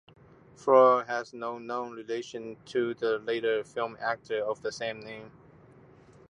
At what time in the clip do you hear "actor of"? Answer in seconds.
4.01-4.63